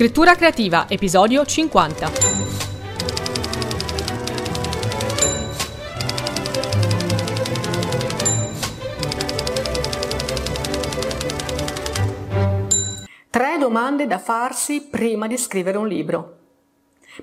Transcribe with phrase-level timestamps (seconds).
[0.00, 2.10] Scrittura creativa, episodio 50.
[13.28, 16.39] Tre domande da farsi prima di scrivere un libro.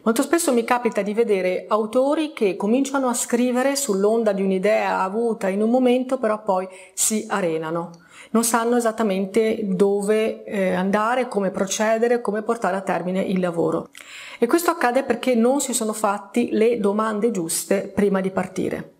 [0.04, 5.47] Molto spesso mi capita di vedere autori che cominciano a scrivere sull'onda di un'idea avuta
[5.47, 7.91] in un momento, però poi si arenano.
[8.31, 13.89] Non sanno esattamente dove eh, andare, come procedere, come portare a termine il lavoro.
[14.38, 18.96] E questo accade perché non si sono fatti le domande giuste prima di partire.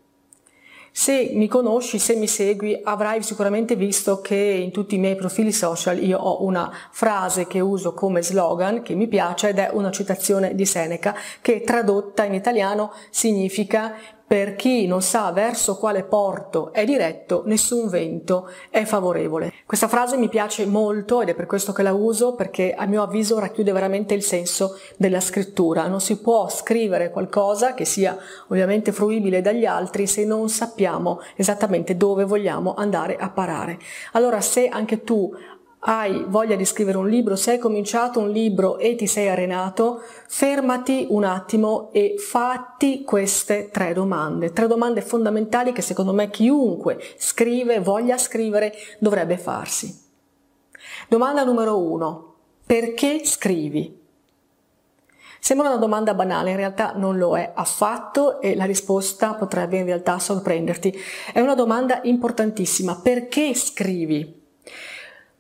[1.00, 5.52] Se mi conosci, se mi segui, avrai sicuramente visto che in tutti i miei profili
[5.52, 9.92] social io ho una frase che uso come slogan che mi piace ed è una
[9.92, 13.94] citazione di Seneca che tradotta in italiano significa
[14.28, 19.54] per chi non sa verso quale porto è diretto, nessun vento è favorevole.
[19.66, 23.04] Questa frase mi piace molto ed è per questo che la uso perché a mio
[23.04, 25.88] avviso racchiude veramente il senso della scrittura.
[25.88, 28.18] Non si può scrivere qualcosa che sia
[28.50, 33.80] ovviamente fruibile dagli altri se non sappiamo esattamente dove vogliamo andare a parare.
[34.12, 35.34] Allora se anche tu
[35.90, 40.02] hai voglia di scrivere un libro, se hai cominciato un libro e ti sei arenato,
[40.28, 47.02] fermati un attimo e fatti queste tre domande, tre domande fondamentali che secondo me chiunque
[47.16, 49.98] scrive, voglia scrivere, dovrebbe farsi.
[51.08, 52.36] Domanda numero uno,
[52.66, 53.98] perché scrivi?
[55.40, 59.86] Sembra una domanda banale, in realtà non lo è affatto e la risposta potrebbe in
[59.86, 60.94] realtà sorprenderti.
[61.32, 64.36] È una domanda importantissima, perché scrivi?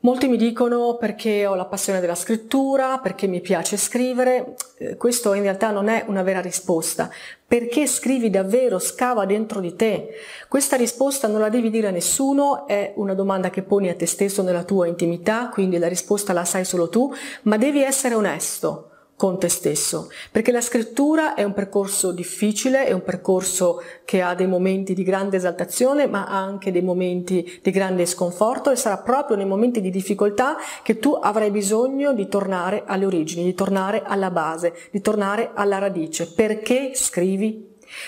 [0.08, 5.33] Molti mi dicono perché ho la passione della scrittura, perché mi piace scrivere, eh, questo
[5.33, 7.09] in realtà non è una vera risposta.
[7.45, 10.11] Perché scrivi davvero, scava dentro di te?
[10.47, 14.05] Questa risposta non la devi dire a nessuno, è una domanda che poni a te
[14.05, 18.92] stesso nella tua intimità, quindi la risposta la sai solo tu, ma devi essere onesto
[19.18, 24.36] con te stesso, perché la scrittura è un percorso difficile, è un percorso che ha
[24.36, 29.36] dei momenti di grande esaltazione, ma anche dei momenti di grande sconforto e sarà proprio
[29.36, 34.30] nei momenti di difficoltà che tu avrai bisogno di tornare alle origini, di tornare alla
[34.30, 36.32] base, di tornare alla radice.
[36.32, 37.67] Perché scrivi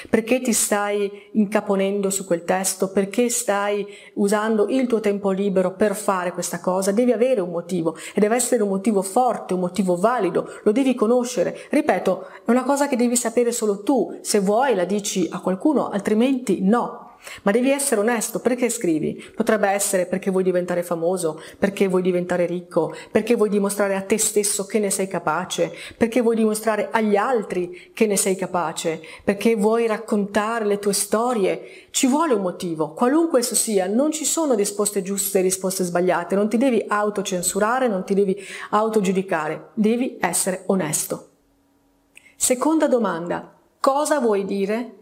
[0.10, 2.92] perché ti stai incaponendo su quel testo?
[2.92, 3.86] Perché stai
[4.16, 6.92] usando il tuo tempo libero per fare questa cosa?
[6.92, 10.96] Devi avere un motivo e deve essere un motivo forte, un motivo valido, lo devi
[10.96, 11.58] conoscere.
[11.70, 14.18] Ripeto, è una cosa che devi sapere solo tu.
[14.22, 17.09] Se vuoi la dici a qualcuno, altrimenti no.
[17.44, 19.32] Ma devi essere onesto, perché scrivi?
[19.36, 24.18] Potrebbe essere perché vuoi diventare famoso, perché vuoi diventare ricco, perché vuoi dimostrare a te
[24.18, 29.56] stesso che ne sei capace, perché vuoi dimostrare agli altri che ne sei capace, perché
[29.56, 31.88] vuoi raccontare le tue storie.
[31.92, 36.36] Ci vuole un motivo, qualunque esso sia, non ci sono risposte giuste e risposte sbagliate,
[36.36, 38.36] non ti devi autocensurare, non ti devi
[38.72, 41.28] autogiudicare, devi essere onesto.
[42.36, 44.94] Seconda domanda, cosa vuoi dire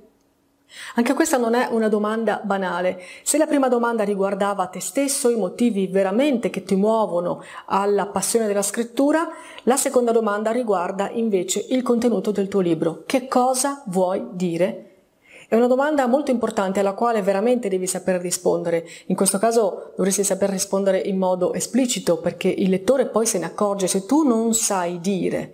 [0.95, 3.01] anche questa non è una domanda banale.
[3.23, 8.47] Se la prima domanda riguardava te stesso, i motivi veramente che ti muovono alla passione
[8.47, 9.27] della scrittura,
[9.63, 13.03] la seconda domanda riguarda invece il contenuto del tuo libro.
[13.05, 14.83] Che cosa vuoi dire?
[15.49, 18.85] È una domanda molto importante alla quale veramente devi saper rispondere.
[19.05, 23.45] In questo caso dovresti saper rispondere in modo esplicito perché il lettore poi se ne
[23.45, 25.53] accorge se tu non sai dire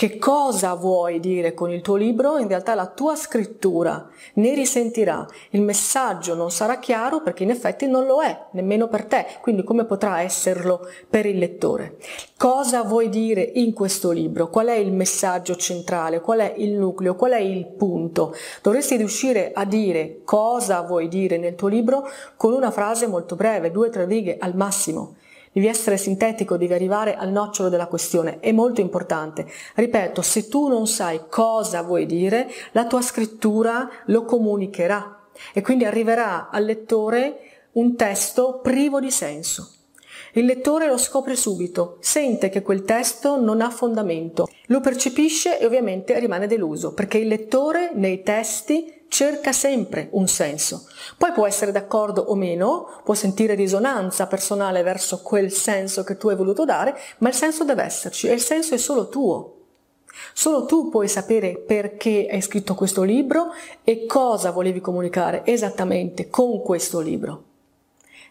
[0.00, 5.26] che cosa vuoi dire con il tuo libro, in realtà la tua scrittura ne risentirà.
[5.50, 9.62] Il messaggio non sarà chiaro perché in effetti non lo è, nemmeno per te, quindi
[9.62, 11.98] come potrà esserlo per il lettore?
[12.38, 14.48] Cosa vuoi dire in questo libro?
[14.48, 16.22] Qual è il messaggio centrale?
[16.22, 17.14] Qual è il nucleo?
[17.14, 18.34] Qual è il punto?
[18.62, 23.70] Dovresti riuscire a dire cosa vuoi dire nel tuo libro con una frase molto breve,
[23.70, 25.16] due o tre righe al massimo.
[25.52, 29.46] Devi essere sintetico, devi arrivare al nocciolo della questione, è molto importante.
[29.74, 35.84] Ripeto, se tu non sai cosa vuoi dire, la tua scrittura lo comunicherà e quindi
[35.84, 39.72] arriverà al lettore un testo privo di senso.
[40.34, 45.66] Il lettore lo scopre subito, sente che quel testo non ha fondamento, lo percepisce e
[45.66, 50.86] ovviamente rimane deluso, perché il lettore nei testi cerca sempre un senso.
[51.18, 56.28] Poi può essere d'accordo o meno, può sentire risonanza personale verso quel senso che tu
[56.28, 59.56] hai voluto dare, ma il senso deve esserci e il senso è solo tuo.
[60.32, 63.52] Solo tu puoi sapere perché hai scritto questo libro
[63.82, 67.44] e cosa volevi comunicare esattamente con questo libro.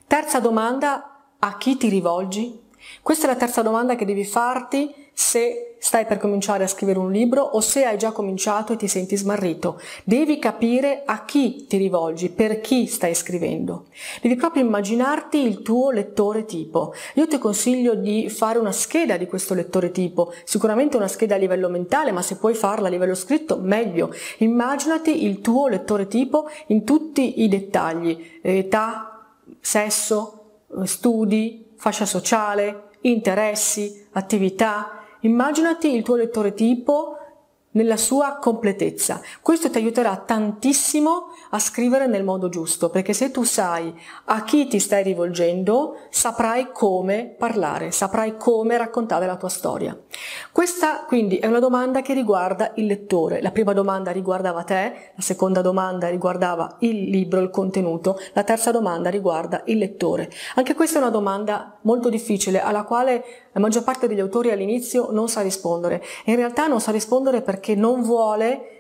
[0.08, 2.68] Terza domanda, a chi ti rivolgi?
[3.01, 7.12] Questa è la terza domanda che devi farti se stai per cominciare a scrivere un
[7.12, 9.80] libro o se hai già cominciato e ti senti smarrito.
[10.03, 13.88] Devi capire a chi ti rivolgi, per chi stai scrivendo.
[14.21, 16.94] Devi proprio immaginarti il tuo lettore tipo.
[17.15, 21.38] Io ti consiglio di fare una scheda di questo lettore tipo, sicuramente una scheda a
[21.38, 24.13] livello mentale, ma se puoi farla a livello scritto, meglio.
[24.38, 34.08] Immaginati il tuo lettore tipo in tutti i dettagli, età, sesso, studi, fascia sociale, interessi,
[34.12, 37.18] attività, Immaginati il tuo lettore tipo
[37.80, 39.22] nella sua completezza.
[39.42, 44.68] Questo ti aiuterà tantissimo a scrivere nel modo giusto, perché se tu sai a chi
[44.68, 49.98] ti stai rivolgendo, saprai come parlare, saprai come raccontare la tua storia.
[50.52, 53.42] Questa quindi è una domanda che riguarda il lettore.
[53.42, 58.72] La prima domanda riguardava te, la seconda domanda riguardava il libro, il contenuto, la terza
[58.72, 60.30] domanda riguarda il lettore.
[60.56, 65.12] Anche questa è una domanda molto difficile alla quale la maggior parte degli autori all'inizio
[65.12, 66.04] non sa rispondere.
[66.25, 68.79] In realtà non sa rispondere perché non vuole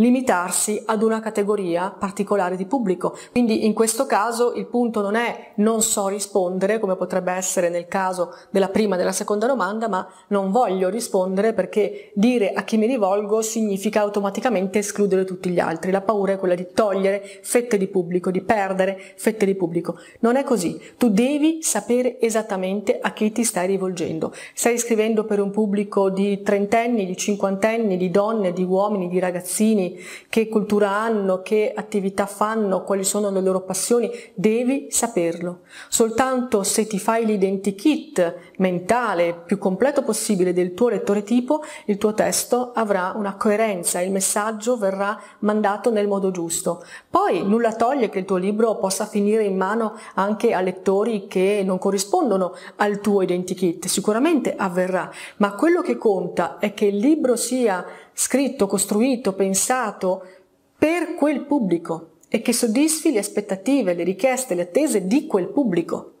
[0.00, 3.16] limitarsi ad una categoria particolare di pubblico.
[3.30, 7.86] Quindi in questo caso il punto non è non so rispondere, come potrebbe essere nel
[7.86, 12.76] caso della prima e della seconda domanda, ma non voglio rispondere perché dire a chi
[12.78, 15.90] mi rivolgo significa automaticamente escludere tutti gli altri.
[15.90, 19.96] La paura è quella di togliere fette di pubblico, di perdere fette di pubblico.
[20.20, 20.80] Non è così.
[20.96, 24.32] Tu devi sapere esattamente a chi ti stai rivolgendo.
[24.54, 29.89] Stai scrivendo per un pubblico di trentenni, di cinquantenni, di donne, di uomini, di ragazzini,
[30.28, 35.60] che cultura hanno, che attività fanno, quali sono le loro passioni, devi saperlo.
[35.88, 42.14] Soltanto se ti fai l'identikit mentale più completo possibile del tuo lettore tipo, il tuo
[42.14, 46.84] testo avrà una coerenza, il messaggio verrà mandato nel modo giusto.
[47.08, 51.62] Poi nulla toglie che il tuo libro possa finire in mano anche a lettori che
[51.64, 57.36] non corrispondono al tuo identikit, sicuramente avverrà, ma quello che conta è che il libro
[57.36, 60.26] sia scritto, costruito, pensato
[60.76, 66.12] per quel pubblico e che soddisfi le aspettative, le richieste, le attese di quel pubblico.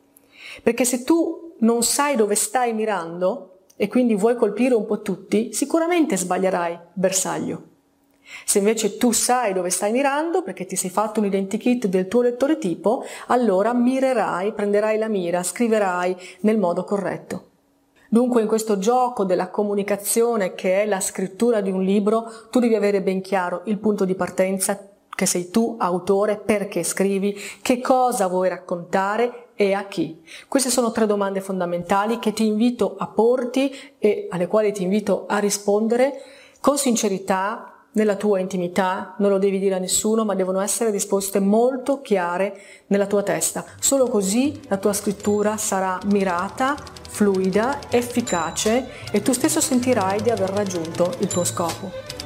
[0.62, 5.52] Perché se tu non sai dove stai mirando e quindi vuoi colpire un po' tutti,
[5.52, 7.68] sicuramente sbaglierai bersaglio.
[8.44, 12.22] Se invece tu sai dove stai mirando, perché ti sei fatto un identikit del tuo
[12.22, 17.49] lettore tipo, allora mirerai, prenderai la mira, scriverai nel modo corretto.
[18.12, 22.74] Dunque in questo gioco della comunicazione che è la scrittura di un libro, tu devi
[22.74, 28.26] avere ben chiaro il punto di partenza che sei tu autore, perché scrivi, che cosa
[28.26, 30.20] vuoi raccontare e a chi.
[30.48, 35.26] Queste sono tre domande fondamentali che ti invito a porti e alle quali ti invito
[35.28, 36.14] a rispondere
[36.60, 41.40] con sincerità, nella tua intimità, non lo devi dire a nessuno, ma devono essere risposte
[41.40, 43.64] molto chiare nella tua testa.
[43.80, 46.76] Solo così la tua scrittura sarà mirata,
[47.08, 52.19] fluida, efficace e tu stesso sentirai di aver raggiunto il tuo scopo.